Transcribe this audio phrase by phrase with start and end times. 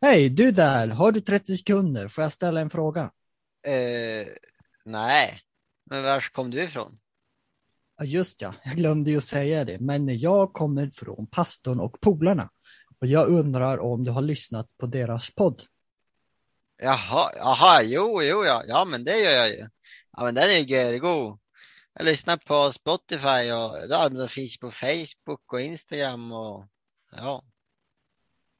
[0.00, 2.08] Hej, du där, har du 30 sekunder?
[2.08, 3.02] Får jag ställa en fråga?
[3.66, 4.26] Eh,
[4.84, 5.42] nej,
[5.90, 6.98] men var kom du ifrån?
[7.98, 12.50] Ja, just ja, jag glömde ju säga det, men jag kommer från pastorn och polarna.
[13.00, 15.62] Och jag undrar om du har lyssnat på deras podd?
[16.82, 19.68] Jaha, jaha, jo, jo, ja, ja, men det gör jag ju.
[20.12, 21.38] Ja, men den är ju görgod.
[21.94, 26.66] Jag lyssnar på Spotify och ja, de finns på Facebook och Instagram och
[27.16, 27.44] ja.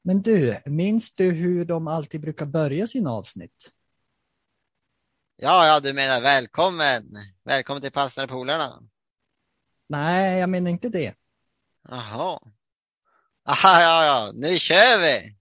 [0.01, 3.71] Men du, minns du hur de alltid brukar börja sina avsnitt?
[5.35, 7.03] Ja, ja, du menar välkommen.
[7.43, 7.91] Välkommen till
[8.23, 8.83] och polarna.
[9.87, 11.15] Nej, jag menar inte det.
[11.89, 12.39] Jaha.
[13.45, 15.38] Aha, ja, ja, nu kör vi.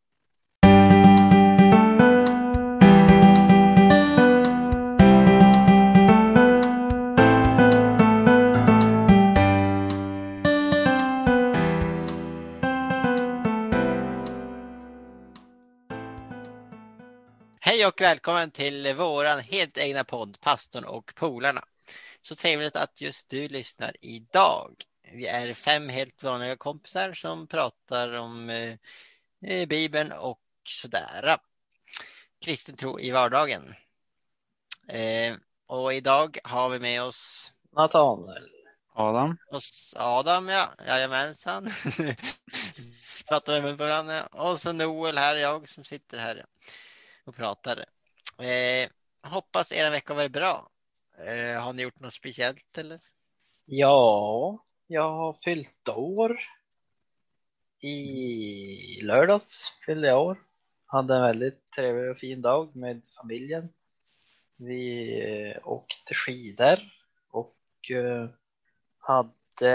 [17.89, 21.65] Och välkommen till våran helt egna podd Pastorn och polarna.
[22.23, 24.75] Så trevligt att just du lyssnar idag.
[25.13, 31.39] Vi är fem helt vanliga kompisar som pratar om eh, Bibeln och sådär.
[32.41, 33.75] Kristen tro i vardagen.
[34.89, 38.49] Eh, och idag har vi med oss Nathanael.
[38.95, 39.37] Adam.
[39.97, 41.71] Adam, ja, jajamensan.
[43.29, 44.27] pratar med varandra.
[44.27, 46.45] Och så Noel här, jag som sitter här
[47.29, 47.85] och pratar.
[48.39, 48.89] Eh,
[49.23, 50.71] hoppas er vecka var bra.
[51.19, 53.01] Eh, har ni gjort något speciellt eller?
[53.65, 56.41] Ja, jag har fyllt år.
[57.81, 60.39] I lördags fyllde jag år.
[60.87, 63.69] Hade en väldigt trevlig och fin dag med familjen.
[64.57, 66.79] Vi eh, åkte skidor
[67.31, 68.29] och eh,
[68.99, 69.75] hade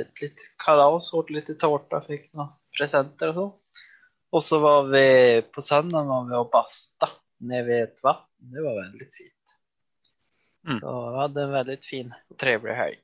[0.00, 3.58] ett litet kalas, åt lite tårta, fick några presenter och så.
[4.30, 8.52] Och så var vi på söndagen var vi och basta nere vid ett vatten.
[8.52, 9.34] Det var väldigt fint.
[10.66, 10.80] Mm.
[10.80, 12.96] Så vi hade en väldigt fin och trevlig helg.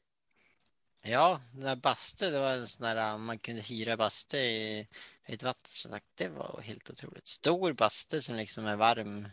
[1.02, 4.89] Ja, den där bastu, det var en sån där man kunde hyra bastu i
[5.27, 7.29] ett vatten som sagt, det var helt otroligt.
[7.29, 9.29] Stor bastu som liksom är varm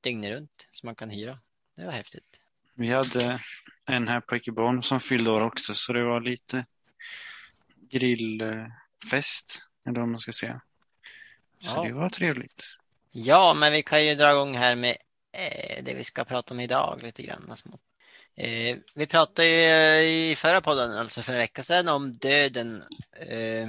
[0.00, 1.38] dygnet runt som man kan hyra.
[1.76, 2.40] Det var häftigt.
[2.74, 3.40] Vi hade
[3.86, 6.66] en här på Ekeborn som fyllde år också, så det var lite
[7.90, 10.60] grillfest, eller vad man ska säga.
[11.60, 11.82] Så Ja.
[11.82, 12.64] det var trevligt.
[13.10, 14.96] Ja, men vi kan ju dra igång här med
[15.32, 17.56] eh, det vi ska prata om idag lite grann.
[17.56, 17.80] Smått.
[18.34, 22.82] Eh, vi pratade ju eh, i förra podden, alltså för en vecka sedan, om döden.
[23.12, 23.68] Eh,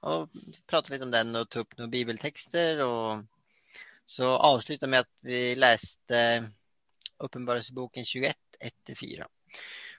[0.00, 0.28] och
[0.66, 3.18] pratade lite om den och tog upp några bibeltexter och
[4.06, 6.50] så avslutade med att vi läste
[7.18, 8.36] Uppenbarelseboken 21,
[8.88, 9.24] 1-4.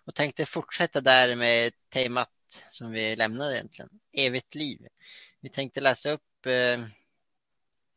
[0.05, 2.29] Och tänkte fortsätta där med temat
[2.71, 4.87] som vi lämnade egentligen, evigt liv.
[5.39, 6.21] Vi tänkte läsa upp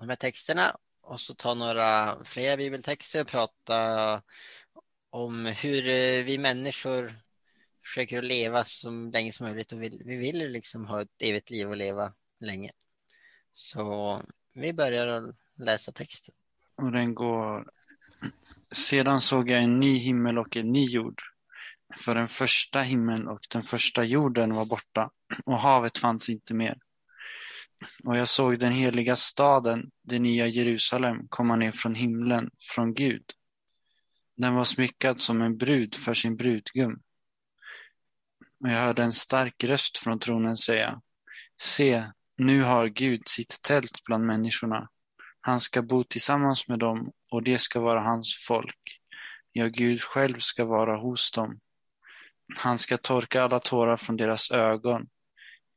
[0.01, 4.23] de här texterna och så ta några fler bibeltexter och prata
[5.11, 7.15] om hur eh, vi människor
[7.85, 11.09] försöker att leva så länge som möjligt och vill, vi vill ju liksom ha ett
[11.19, 12.71] evigt liv och leva länge.
[13.55, 14.17] Så
[14.55, 16.35] vi börjar att läsa texten.
[16.75, 17.71] Och den går...
[18.71, 21.23] Sedan såg jag en ny himmel och en ny jord.
[21.97, 25.11] För den första himmeln och den första jorden var borta
[25.45, 26.79] och havet fanns inte mer.
[28.05, 33.25] Och jag såg den heliga staden, det nya Jerusalem, komma ner från himlen, från Gud.
[34.37, 37.01] Den var smyckad som en brud för sin brudgum.
[38.61, 41.01] Och jag hörde en stark röst från tronen säga,
[41.63, 44.89] se, nu har Gud sitt tält bland människorna.
[45.41, 49.01] Han ska bo tillsammans med dem och det ska vara hans folk.
[49.53, 51.61] Ja, Gud själv ska vara hos dem.
[52.59, 55.09] Han ska torka alla tårar från deras ögon.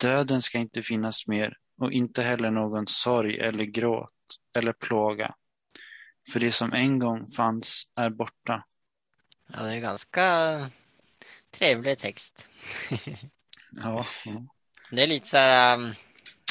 [0.02, 4.10] Döden ska inte finnas mer och inte heller någon sorg eller gråt
[4.58, 5.36] eller plåga.
[6.32, 8.64] För det som en gång fanns är borta.
[9.50, 10.26] Ja, det är ganska
[11.52, 12.48] trevlig text.
[13.72, 14.46] Ja, ja.
[14.92, 15.94] Det är lite så här um,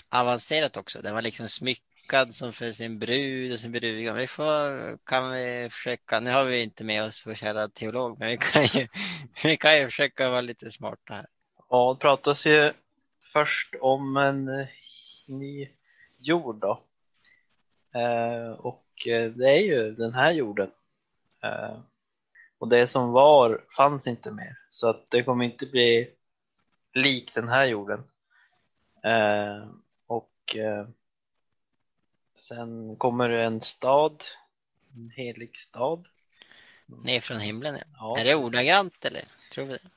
[0.08, 1.02] avancerat också.
[1.02, 4.16] Den var liksom smyckad som för sin brud och sin brudgum.
[4.16, 8.28] Vi får, kan vi försöka, nu har vi inte med oss vår kära teolog, men
[8.28, 8.88] vi kan ju,
[9.42, 11.26] vi kan ju försöka vara lite smarta här.
[11.68, 12.72] Ja, det pratas ju
[13.32, 14.48] först om en
[15.26, 15.68] ny
[16.18, 16.80] jord då.
[17.94, 20.70] Eh, och eh, det är ju den här jorden.
[21.42, 21.78] Eh,
[22.58, 24.58] och det som var fanns inte mer.
[24.70, 26.10] Så att det kommer inte bli
[26.94, 28.04] lik den här jorden.
[30.06, 30.56] Och
[32.34, 34.24] sen kommer det en stad,
[34.94, 36.08] en helig stad.
[36.86, 37.74] Ner från himlen.
[37.74, 37.84] Ja.
[37.98, 39.22] Ja, Är det ordagrant eller?
[39.52, 39.88] Tror vi det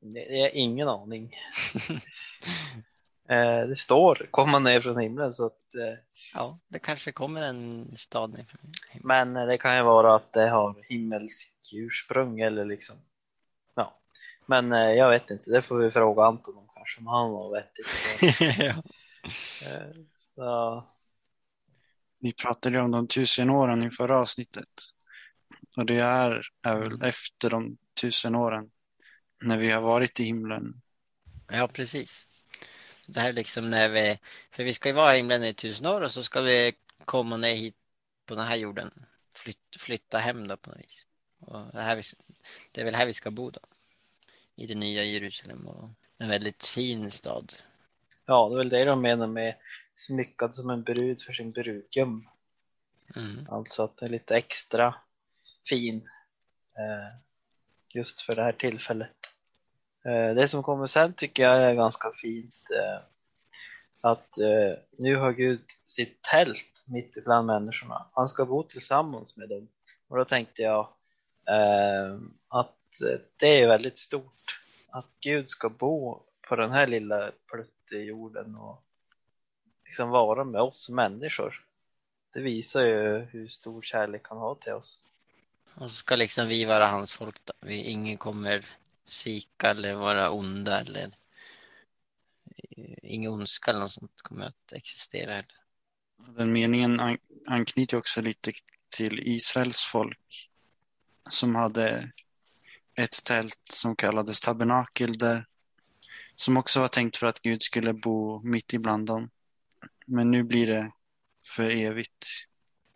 [0.00, 1.36] det är ingen aning.
[3.28, 5.98] Eh, det står komma ner från himlen så att, eh,
[6.34, 8.60] Ja, det kanske kommer en stad nerifrån.
[9.02, 12.96] men eh, det kan ju vara att det har himmelsk ursprung eller liksom
[13.74, 14.00] ja.
[14.46, 17.50] Men eh, jag vet inte, det får vi fråga Anton om kanske, om han har
[17.50, 17.86] vettigt.
[18.58, 18.82] ja.
[19.68, 20.84] Eh, så,
[22.18, 24.68] Vi pratade ju om de tusen åren i förra avsnittet.
[25.76, 28.70] Och det är, är väl efter de tusen åren.
[29.42, 30.80] När vi har varit i himlen.
[31.52, 32.27] ja, precis.
[33.08, 34.18] Det här är liksom när vi,
[34.50, 36.74] för vi ska ju vara i himlen i tusen år och så ska vi
[37.04, 37.76] komma ner hit
[38.26, 38.90] på den här jorden.
[39.34, 41.06] Flyt, flytta hem då på något vis.
[41.40, 42.02] Och det, här vi,
[42.72, 43.60] det är väl här vi ska bo då.
[44.56, 47.52] I det nya Jerusalem och en väldigt fin stad.
[48.26, 49.54] ja, det är väl det de menar med
[49.96, 52.28] smyckad som en brud för sin brudgum.
[53.16, 53.46] Mm.
[53.48, 54.94] Alltså att det är lite extra
[55.68, 56.08] fin
[56.78, 57.18] eh,
[57.88, 59.17] just för det här tillfället.
[60.08, 62.70] Eh, det som kommer sen tycker jag är ganska fint.
[62.70, 63.00] Eh,
[64.00, 68.06] att eh, nu har Gud sitt tält mitt ibland människorna.
[68.12, 69.68] Han ska bo tillsammans med dem.
[70.08, 70.88] Och då tänkte jag
[72.48, 72.74] att
[73.36, 74.60] det är väldigt stort.
[74.90, 77.30] Att Gud ska bo på den här lilla
[77.90, 78.82] jorden och
[79.84, 81.64] liksom vara med oss människor.
[82.32, 84.98] Det visar ju hur stor kärlek han har till oss.
[85.74, 87.52] Och så ska liksom vi vara hans folk då.
[87.60, 88.66] Vi, ingen kommer
[89.08, 91.10] svika eller vara onda eller
[92.76, 95.44] eh, ingen ondska eller något sånt kommer att existera.
[96.36, 98.52] Den meningen an- anknyter också lite
[98.96, 100.48] till Israels folk.
[101.30, 102.10] Som hade
[102.94, 105.46] ett tält som kallades tabernakel där.
[106.36, 109.30] Som också var tänkt för att Gud skulle bo mitt ibland dem.
[110.06, 110.92] Men nu blir det
[111.46, 112.26] för evigt.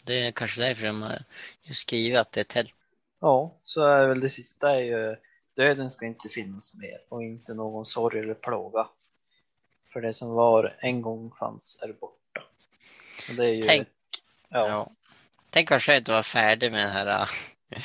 [0.05, 1.19] Det är kanske därför de har
[1.63, 2.75] just skrivit att det är tält.
[3.21, 5.17] Ja, så är väl det sista är ju
[5.57, 8.89] döden ska inte finnas mer och inte någon sorg eller plåga.
[9.93, 12.43] För det som var en gång fanns är borta.
[13.29, 13.89] Och det är ju Tänk,
[14.49, 14.91] ja, ja.
[15.51, 17.29] Tänk vad skönt att vara färdig med den här
[17.71, 17.83] äh,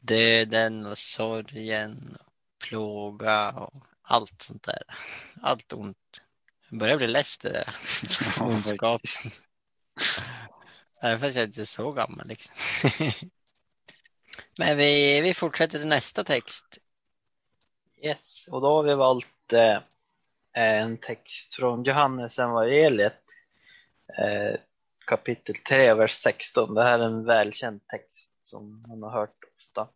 [0.00, 4.82] döden och sorgen och plåga och allt sånt där.
[5.42, 6.22] Allt ont.
[6.68, 7.76] Jag börjar bli less det där.
[8.38, 9.02] Ja, Ondskap.
[11.02, 12.54] Även fast jag inte är så gammal liksom.
[14.58, 16.77] Men vi, vi fortsätter till nästa text
[18.02, 18.48] yes.
[18.50, 19.76] Och då har vi valt eh,
[20.56, 23.22] eh en text från Johannes evangeliet
[24.18, 24.60] eh,
[25.06, 26.74] kapitel 3, vers 16.
[26.74, 29.88] Det här är en välkänd text som man har hört ofta.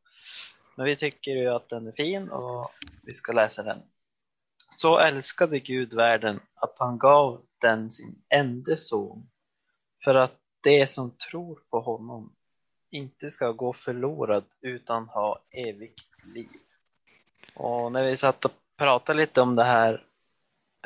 [0.77, 2.71] Men vi tycker ju att den är fin och
[3.03, 3.83] vi ska läsa den.
[4.77, 9.31] Så älskade Gud världen att han gav den sin enda son
[10.05, 12.33] för att det som tror på honom
[12.91, 16.49] inte ska gå förlorad utan ha evigt liv.
[17.55, 20.05] Och när vi satt och pratade lite om det här,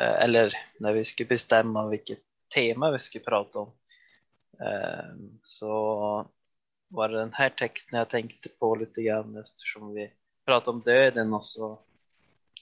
[0.01, 2.19] eh, eller när vi skulle bestämma vilket
[2.55, 3.73] tema vi skulle prata om,
[4.61, 5.15] eh,
[5.45, 5.67] så
[6.89, 10.13] var det den här texten jag tänkte på lite grann eftersom vi
[10.45, 11.79] pratade om döden och så,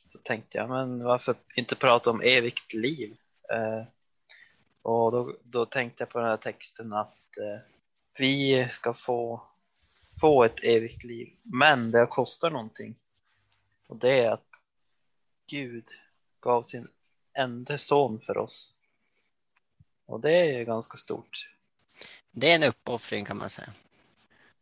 [0.06, 3.16] så tänkte jag, men varför inte prata om evigt liv?
[3.52, 3.84] Eh,
[4.82, 7.18] och då, då tänkte jag på den här texten att
[8.18, 9.42] vi ska få,
[10.20, 12.96] få ett evigt liv, men det kostar någonting.
[13.86, 14.48] Och det är att
[15.46, 15.88] Gud
[16.40, 16.88] gav sin
[17.32, 18.72] enda son för oss.
[20.06, 21.50] Och det är ju ganska stort.
[22.30, 23.72] Det är en uppoffring kan man säga.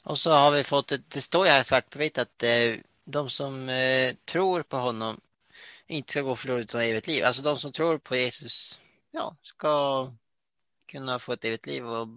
[0.02, 2.74] Och så har vi fått ett, det står ju här svart på vitt att eh,
[3.04, 5.20] de som eh, tror på honom
[5.86, 7.24] inte ska gå förlorade utan evigt liv.
[7.24, 10.08] Alltså de som tror på Jesus, ja, ska
[10.86, 12.08] kunna få ett evigt liv och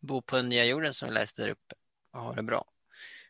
[0.00, 1.74] bo på den nya jorden som vi läste där uppe
[2.10, 2.64] och ha det bra.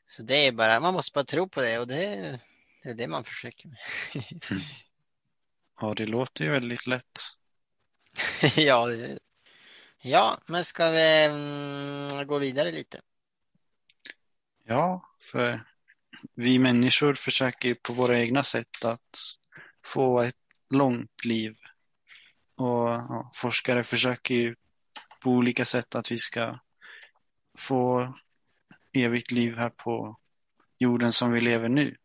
[0.06, 2.40] Så det är bara, man måste bara tro på det och det,
[2.82, 4.44] det är det man försöker med.
[5.80, 7.20] Ja, det låter ju väldigt lätt.
[8.56, 8.88] ja,
[10.02, 13.00] ja, men ska vi mm, gå vidare lite?
[14.64, 15.60] Ja, för
[16.34, 19.16] vi människor försöker på våra egna sätt att
[19.84, 20.36] få ett
[20.70, 21.56] långt liv.
[22.54, 24.54] Och ja, forskare försöker ju
[25.22, 26.58] på olika sätt att vi ska
[27.58, 28.14] få
[28.92, 30.18] evigt liv här på
[30.78, 31.96] jorden som vi lever nu.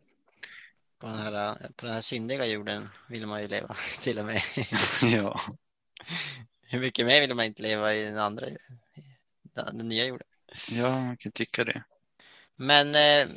[1.00, 4.42] På den, här, på den här syndiga jorden vill man ju leva till och med.
[5.01, 5.39] ja,
[6.62, 8.46] Hur mycket mer vill man inte leva i den andra,
[9.44, 10.27] den, nya jorden?
[10.70, 11.84] ja, man kan tycka det.
[12.56, 13.30] Men eh,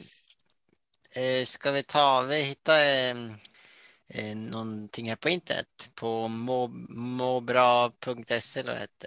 [1.25, 3.17] eh, ska vi ta, vi hittar eh,
[4.09, 9.07] eh, någonting här på internet på må, måbra.se eller det.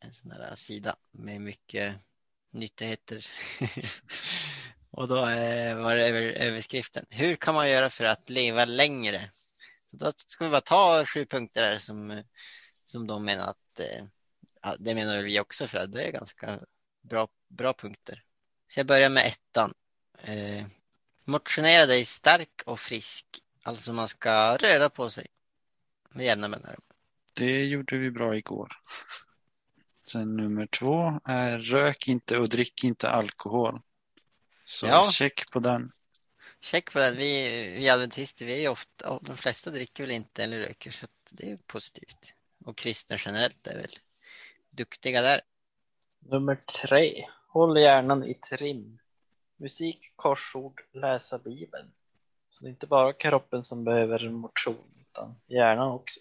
[0.00, 1.96] En sån där sida med mycket
[2.50, 3.26] nyttigheter.
[4.96, 7.06] Och då eh, var det över, överskriften.
[7.10, 9.30] Hur kan man göra för att leva längre?
[9.90, 12.22] Så då ska vi bara ta sju punkter där som,
[12.84, 14.04] som de menar att, eh,
[14.62, 16.60] ja, det menar vi också för att det är ganska
[17.02, 18.22] bra, bra punkter.
[18.68, 19.74] Så jag börjar med ettan.
[20.22, 20.66] Eh,
[21.24, 23.26] motionera dig stark och frisk.
[23.62, 25.26] Alltså man ska röra på sig
[26.14, 26.80] med jämna mellanrum.
[27.32, 28.72] Det gjorde vi bra igår.
[30.06, 33.80] Sen nummer två är rök inte och drick inte alkohol.
[34.64, 35.10] Så Ja.
[35.10, 35.92] check på den.
[36.60, 37.16] Check på den.
[37.16, 41.06] Vi, vi adventister, vi är ju ofta, de flesta dricker väl inte eller röker så
[41.30, 42.32] det är positivt.
[42.64, 43.98] Och kristna generellt är väl
[44.70, 45.40] duktiga där.
[46.18, 47.26] Nummer tre.
[47.48, 48.98] Håll hjärnan i trim.
[49.56, 51.90] Musik, korsord, läsa Bibeln.
[52.50, 56.20] Så det är inte bara kroppen som behöver motion, utan hjärnan också.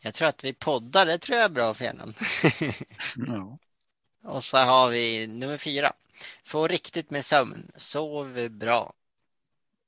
[0.00, 2.14] Jag tror att vi poddar, det tror jag är bra för hjärnan.
[3.26, 3.58] Ja.
[4.22, 5.92] Och så har vi nummer fyra.
[6.44, 7.70] Få riktigt med sömn.
[7.76, 8.92] Sov bra.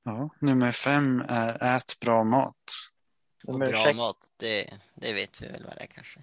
[0.03, 0.29] Ja.
[0.39, 2.71] Nummer fem är ät bra mat.
[3.45, 3.97] Och Nummer bra sex.
[3.97, 6.19] mat, det, det vet vi väl vad det är kanske.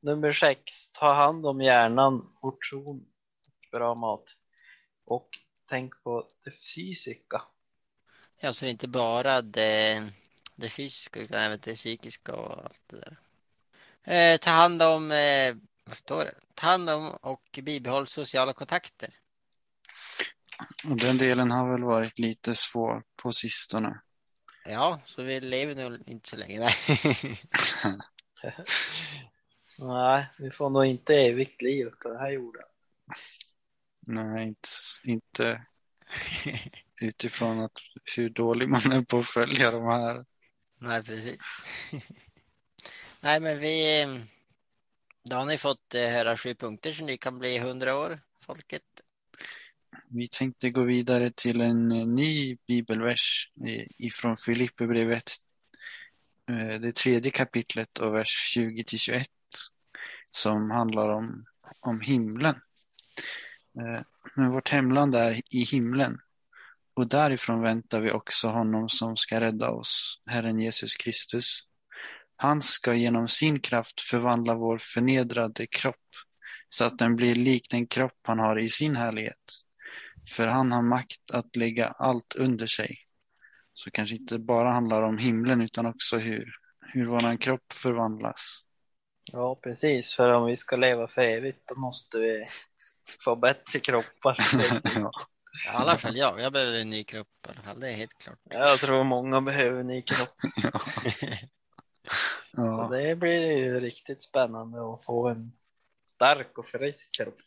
[0.00, 0.88] Nummer sex.
[0.92, 3.06] Ta hand om hjärnan, motion
[3.46, 4.24] och bra mat.
[5.04, 5.28] Och
[5.68, 7.42] tänk på det fysiska.
[8.40, 10.02] Ja, så det är inte bara det,
[10.54, 13.16] det fysiska utan även det psykiska och allt det där.
[14.14, 16.34] Eh, ta hand om, eh, vad står det?
[16.54, 19.08] Ta hand om och bibehåll sociala kontakter.
[20.84, 24.00] Och den delen har väl varit lite svår på sistone.
[24.64, 26.58] Ja, så vi lever nog inte så länge.
[26.58, 26.74] Nej.
[29.78, 32.62] Nej, vi får nog inte evigt liv på den här jorden.
[34.06, 34.68] Nej, inte,
[35.04, 35.66] inte
[37.00, 37.78] utifrån att
[38.16, 40.24] hur dålig man är på att följa de här.
[40.80, 41.40] Nej, precis.
[43.20, 44.08] Nej, men vi, eh,
[45.22, 48.82] då har ni fått eh, höra sju punkter så ni kan bli hundra år, folket.
[50.08, 55.32] Vi tänkte gå vidare till en eh, ny bibelvers eh, ifrån Filipperbrevet,
[56.50, 59.28] eh, det tredje kapitlet och vers 20 till 21
[60.32, 61.44] som handlar om,
[61.80, 62.54] om himlen.
[64.36, 66.18] Men vårt hemland är i himlen
[66.94, 71.60] och därifrån väntar vi också honom som ska rädda oss, Herren Jesus Kristus.
[72.36, 76.06] Han ska genom sin kraft förvandla vår förnedrade kropp
[76.68, 79.65] så att den blir lik den kropp han har i sin härlighet.
[80.28, 82.98] För han har makt att lägga allt under sig.
[83.72, 86.46] Så kanske inte bara handlar om himlen utan också hur,
[86.80, 88.60] hur våran kropp förvandlas.
[89.32, 90.14] Ja, precis.
[90.14, 92.46] För om vi ska leva för evigt då måste vi
[93.24, 94.36] få bättre kroppar.
[94.96, 95.10] Ja.
[95.66, 96.40] I alla fall jag.
[96.40, 97.80] Jag behöver en ny kropp i alla fall.
[97.80, 98.38] Det är helt klart.
[98.50, 100.36] Jag tror många behöver en ny kropp.
[102.54, 102.88] Så Ja.
[102.92, 105.52] det blir ju riktigt spännande att få en
[106.14, 107.38] stark och frisk kropp.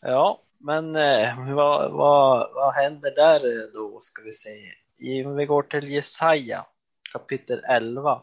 [0.00, 4.72] Ja, men eh, vad, vad, vad händer där eh, då ska vi se.
[5.26, 6.66] Om vi går till Jesaja
[7.12, 8.22] kapitel 11,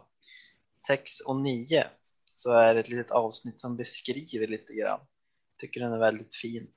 [0.88, 1.88] 6 och 9
[2.34, 5.00] så är det ett litet avsnitt som beskriver lite grann.
[5.58, 6.68] Tycker den är väldigt fin.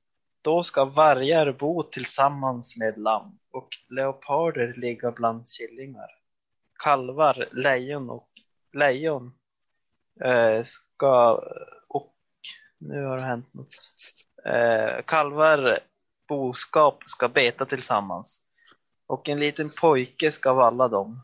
[0.42, 6.10] Då ska vargar bo tillsammans med lamm och leoparder ligga bland killingar.
[6.78, 8.28] Kalvar, lejon och
[8.72, 9.32] lejon
[10.24, 11.42] eh, ska
[11.88, 12.14] och
[12.78, 13.92] nu har det hänt något.
[14.46, 15.78] Eh, kalvar,
[16.28, 18.42] boskap ska beta tillsammans
[19.06, 21.20] och en liten pojke ska valla dem.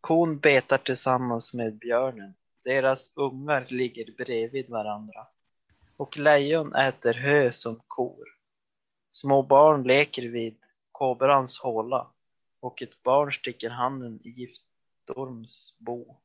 [0.00, 2.34] Kon betar tillsammans med björnen.
[2.64, 5.26] Deras ungar ligger bredvid varandra.
[5.96, 8.28] Och lejon äter hö som kor.
[9.10, 10.56] Små barn leker vid
[10.92, 12.06] kobrans håla
[12.60, 16.16] och ett barn sticker handen i giftorms bo.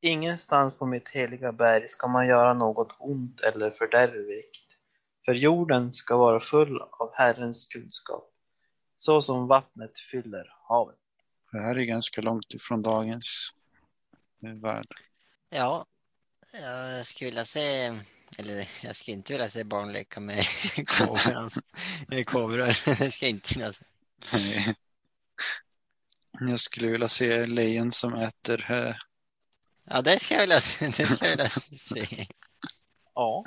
[0.00, 4.65] Ingenstans på mitt heliga berg ska man göra något ont eller fördärvligt,
[5.26, 8.30] för jorden ska vara full av Herrens kunskap,
[8.96, 10.96] så som vattnet fyller havet.
[11.52, 13.52] Det här är ganska långt ifrån dagens
[14.42, 14.86] eh, värld.
[15.50, 15.86] Ja,
[16.52, 17.92] jag skulle vilja se,
[18.38, 20.44] eller jag skulle inte vilja se barn leka med
[22.26, 22.98] kobror.
[22.98, 23.84] Det ska jag inte vilja se.
[26.40, 28.94] Jag skulle vilja se lejon som äter hö.
[29.84, 30.88] Ja, det ska jag vilja se.
[30.96, 32.26] Det ska jag vilja se.
[33.14, 33.44] Ja.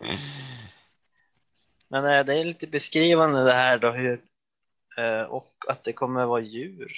[1.92, 4.22] Men eh, det är lite beskrivande det här då hur
[4.98, 6.92] eh, och att det kommer vara djur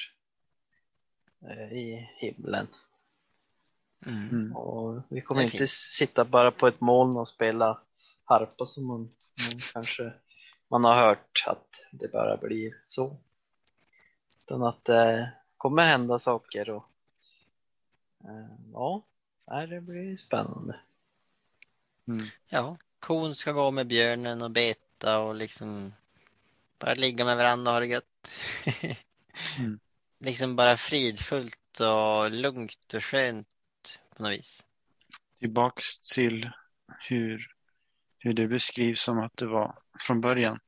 [1.48, 2.66] eh, i himlen.
[4.06, 4.28] Mm.
[4.28, 4.56] Mm.
[4.56, 7.80] Och vi kommer inte sitta bara på ett moln och spela
[8.24, 10.12] harpa som man, man kanske
[10.68, 13.16] man har hört att det bara blir så.
[14.38, 16.84] Utan att det kommer hända saker och
[18.72, 19.02] ja,
[19.46, 20.80] det blir spännande.
[22.08, 22.26] Mm.
[22.48, 25.92] Ja, kon ska gå med björnen och beta och liksom
[26.78, 28.30] bara ligga med varandra och ha det gött.
[29.58, 29.80] Mm.
[30.18, 33.48] Liksom bara fridfullt och lugnt och skönt
[34.16, 34.64] på något vis.
[35.38, 36.50] Tillbaks till
[37.08, 37.54] hur,
[38.18, 40.60] hur det beskrivs som att det var från början.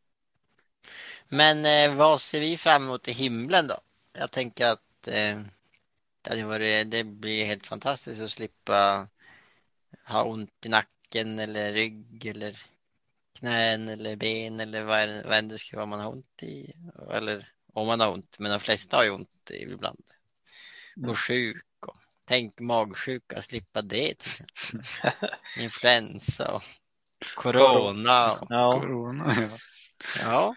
[1.29, 3.81] Men eh, vad ser vi fram emot i himlen då?
[4.12, 5.41] Jag tänker att eh,
[6.23, 9.09] det, varit, det blir helt fantastiskt att slippa
[10.05, 12.62] ha ont i nacken eller rygg eller
[13.38, 16.73] knän eller ben eller vad, är, vad än det ska vara man har ont i.
[17.11, 20.04] Eller om man har ont, men de flesta har ju ont ibland.
[20.97, 21.11] Mm.
[21.11, 24.14] Och sjuk och tänk magsjuka, slippa det.
[25.59, 26.62] Influensa och
[27.37, 28.33] corona.
[28.33, 29.59] Och, Ja, Corona, ja.
[30.21, 30.54] ja.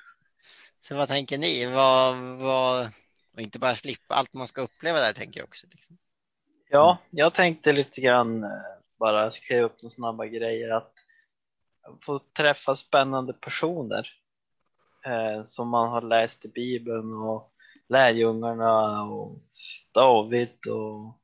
[0.81, 1.65] Så vad tänker ni?
[1.65, 2.91] Vad, vad,
[3.33, 5.67] och inte bara slippa allt man ska uppleva där tänker jag också.
[5.71, 5.97] Liksom.
[6.69, 8.49] ja, jag tänkte lite grann eh,
[9.00, 10.94] bara skriva upp några snabba grejer att
[12.01, 14.10] få träffa spännande personer
[15.06, 17.54] eh, som man har läst i Bibeln och
[17.89, 19.39] lärjungarna och
[19.92, 21.20] David och,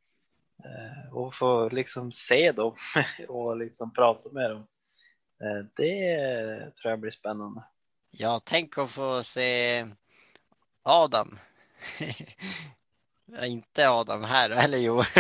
[0.66, 2.76] eh, och få liksom se dem
[3.28, 4.68] och liksom prata med dem.
[5.44, 7.64] Eh, det tror jag blir spännande.
[8.12, 9.86] Ja, tänk att få se
[10.84, 11.40] Adam.
[13.36, 15.04] Ja, inte Adam här, eller jo.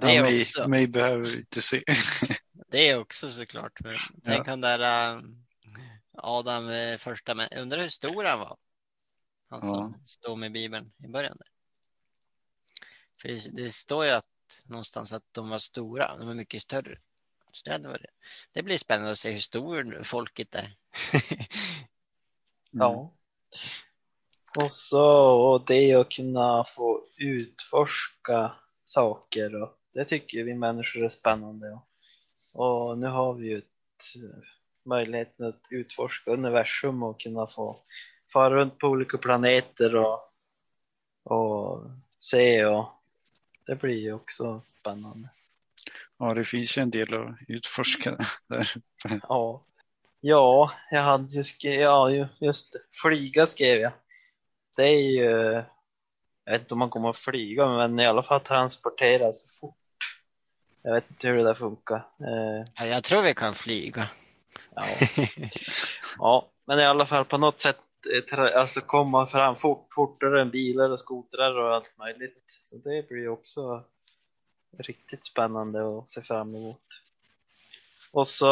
[0.00, 0.68] Det ja, mig, också.
[0.68, 1.84] mig behöver vi inte se.
[2.70, 3.80] Det är också såklart.
[3.80, 5.22] Men tänk han där äh,
[6.12, 8.56] Adam eh, första, men undrar hur stor han var.
[9.48, 11.36] Han som står med Bibeln i början.
[11.36, 11.48] Där.
[13.20, 14.24] För det, det står ju att
[14.64, 16.98] någonstans att de var stora, de var mycket större.
[17.52, 18.04] Så det, varit,
[18.52, 20.64] det blir spännande att se hur stor folket är.
[20.64, 20.76] Mm.
[22.70, 23.12] Ja.
[24.56, 28.52] Och så och det att kunna få utforska
[28.84, 31.78] saker och det tycker vi människor är spännande.
[32.52, 33.64] Och, och nu har vi ju ett,
[34.16, 34.42] eh,
[34.84, 37.80] möjligheten att utforska universum och kunna få
[38.32, 40.20] fara runt på olika planeter och,
[41.24, 42.88] och se och
[43.66, 45.28] det blir ju också spännande.
[46.18, 48.66] Ja, det finns ju en del att utforska där.
[49.28, 49.64] Ja,
[50.20, 53.92] ja jag hade ju skrivit, ja ju- just det, flyga skrev jag.
[54.76, 55.30] Det är ju,
[56.44, 59.76] jag vet inte om man kommer att flyga men i alla fall transportera så fort.
[60.82, 61.96] Jag vet inte hur det där funkar.
[61.96, 64.10] Eh, Ja, jag tror vi kan flyga.
[64.74, 64.84] ja.
[66.18, 67.80] ja, men i alla fall på något sätt
[68.32, 72.44] eh, alltså komma fram fort, fortare än bilar och skotrar och allt möjligt.
[72.70, 73.84] Så det blir ju också
[74.78, 76.82] riktigt spännande att se fram emot.
[78.12, 78.46] Och så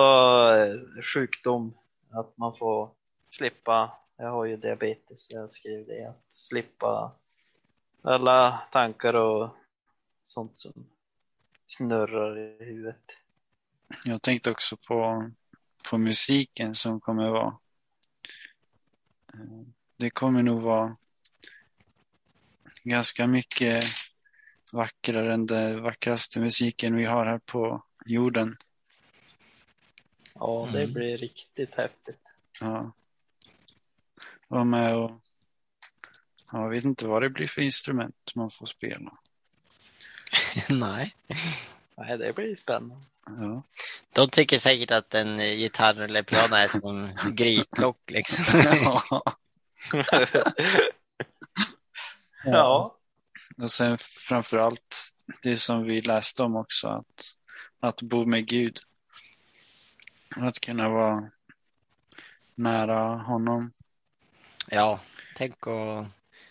[0.55, 0.75] eh,
[1.15, 1.75] sjukdom,
[2.11, 2.91] att man får
[3.31, 7.13] slippa, jag har ju diabetes, jag skrev det, att slippa
[8.03, 9.57] alla tankar och
[10.23, 10.87] sånt som
[11.67, 13.03] snurrar i huvudet.
[14.05, 15.31] Jag tänkte också på,
[15.91, 17.59] på musiken som kommer vara.
[19.97, 20.97] Det kommer nog vara
[22.83, 23.85] ganska mycket
[24.73, 28.57] vackrare än den vackraste musiken vi har här på jorden.
[30.35, 30.93] Ja, det Mm.
[30.95, 32.21] blir riktigt häftigt.
[32.61, 32.93] Ja.
[34.49, 35.11] Vara med och
[36.53, 39.19] ja, jag vet inte vad det blir för instrument man får spela.
[40.69, 41.15] Nej.
[41.97, 43.07] Nej, det blir spännande.
[43.27, 43.63] Ja.
[44.13, 48.45] De tycker säkert att en gitarr eller piano är som en grytlock liksom.
[48.85, 49.23] ja.
[52.45, 52.99] ja.
[53.63, 57.37] Och sen framför allt det som vi läste om också, att,
[57.81, 58.79] att bo med Gud.
[60.37, 61.31] Att kunna vara
[62.55, 63.73] nära honom.
[64.71, 65.01] Ja,
[65.37, 66.07] tänk att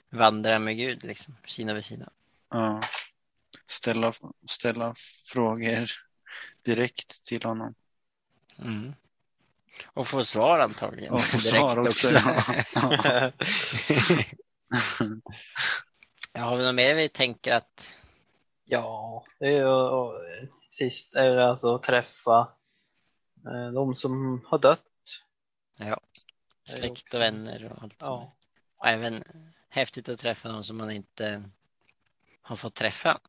[0.09, 2.09] vandra med Gud liksom, sida vid sida.
[2.49, 2.81] Ja.
[3.67, 4.13] Ställa,
[4.47, 4.93] ställa
[5.33, 5.85] frågor
[6.61, 7.73] direkt till honom.
[8.59, 8.93] Mm.
[9.85, 11.13] Och få svar antagligen.
[11.13, 12.11] Och få svar också.
[12.11, 12.43] Ja.
[12.75, 13.31] Ja.
[16.33, 17.87] ja, har vi något mer vi tänker att
[18.65, 20.11] Ja, det är ju
[20.71, 22.47] sist är det alltså att träffa
[23.45, 24.83] eh, de som har dött.
[25.77, 25.99] Ja,
[26.75, 27.95] släkt och vänner och allt.
[27.99, 28.35] Ja,
[28.77, 29.23] Och även
[29.69, 31.49] häftigt att träffa någon som man inte
[32.41, 33.19] har fått träffa.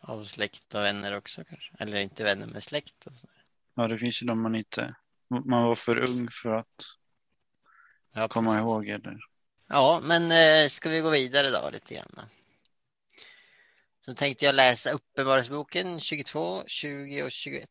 [0.00, 1.72] Av släkt och vänner också kanske.
[1.78, 3.06] Eller inte vänner med släkt.
[3.06, 3.28] Och så.
[3.74, 4.94] ja, det finns ju de man inte...
[5.28, 6.82] Man var för ung för att
[8.12, 8.88] Ja, komma ihåg.
[8.88, 9.18] Eller?
[9.68, 12.10] Ja, men eh, ska vi gå vidare då lite grann?
[12.16, 12.22] Då?
[14.00, 17.68] Så tänkte jag läsa Uppenbarelseboken 22, 20 och 21.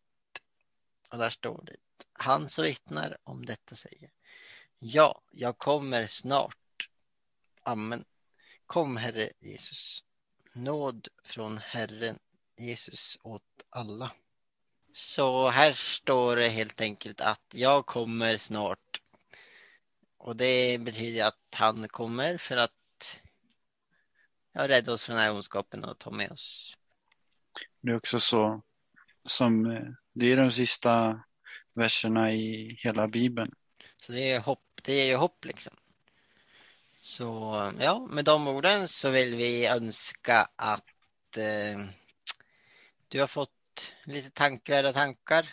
[1.09, 1.75] Och där står det.
[2.13, 4.09] Han som vittnar om detta säger.
[4.83, 6.89] Ja, jag kommer snart.
[7.63, 8.03] Amen.
[8.65, 10.03] Kom Herre Jesus.
[10.55, 12.15] Nåd från Herren
[12.57, 14.11] Jesus åt alla.
[14.93, 19.01] Så här står det helt enkelt att jag kommer snart.
[20.17, 23.21] Och det betyder att han kommer för att
[24.51, 26.77] ja, rädda oss från den här ondskapen och ta med oss.
[27.81, 28.61] Det är också så
[29.25, 31.23] som eh, det är de sista
[31.73, 33.51] verserna i hela Bibeln.
[34.05, 35.73] Så det är hopp, det är ju hopp liksom.
[37.01, 37.23] Så
[37.79, 41.79] ja, med de orden så vill vi önska att eh,
[43.07, 45.49] du har fått lite tankvärda tankar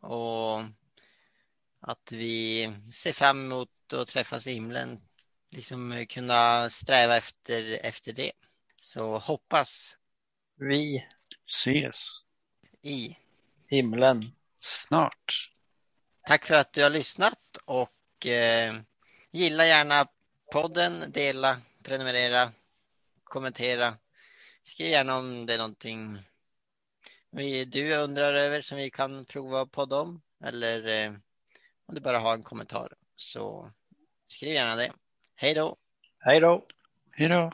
[0.00, 0.60] och
[1.80, 5.00] att vi ser fram emot att träffas i himlen.
[5.50, 8.32] Liksom kunna sträva efter, efter det.
[8.82, 9.96] Så hoppas
[10.54, 11.06] Vi,
[11.46, 12.06] Ses
[12.82, 13.16] i.
[13.66, 14.22] himlen.
[14.58, 15.50] snart.
[16.26, 17.38] Tack för att du har lyssnat
[18.16, 18.74] och eh,
[19.30, 20.08] gilla gärna
[20.52, 22.50] podden, dela, prenumerera,
[23.24, 23.94] kommentera.
[24.64, 26.18] Skriv gärna om det är någonting
[27.30, 31.12] vi, du undrar över som vi kan prova att podda om eller eh,
[31.86, 33.70] om du bara har en kommentar så
[34.28, 34.92] skriv gärna det.
[35.34, 35.76] Hej då!
[36.18, 36.66] Hej då!
[37.10, 37.52] Hej då.